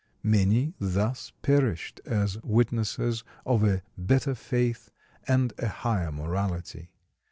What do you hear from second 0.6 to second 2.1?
thus perished